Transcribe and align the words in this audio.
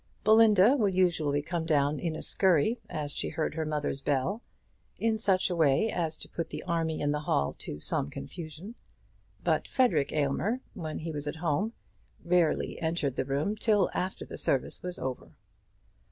Belinda 0.23 0.75
would 0.77 0.95
usually 0.95 1.43
come 1.43 1.63
down 1.67 1.99
in 1.99 2.15
a 2.15 2.23
scurry 2.23 2.79
as 2.89 3.11
she 3.13 3.29
heard 3.29 3.53
her 3.53 3.65
mother's 3.67 4.01
bell, 4.01 4.41
in 4.97 5.19
such 5.19 5.47
a 5.51 5.55
way 5.55 5.91
as 5.91 6.17
to 6.17 6.27
put 6.27 6.49
the 6.49 6.63
army 6.63 6.99
in 6.99 7.11
the 7.11 7.19
hall 7.19 7.53
to 7.59 7.79
some 7.79 8.09
confusion; 8.09 8.73
but 9.43 9.67
Frederic 9.67 10.11
Aylmer, 10.11 10.61
when 10.73 10.97
he 10.97 11.11
was 11.11 11.27
at 11.27 11.35
home, 11.35 11.73
rarely 12.25 12.81
entered 12.81 13.15
the 13.15 13.25
room 13.25 13.55
till 13.55 13.91
after 13.93 14.25
the 14.25 14.39
service 14.39 14.81
was 14.81 14.97
over. 14.97 15.33